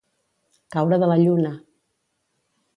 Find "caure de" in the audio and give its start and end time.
0.77-1.11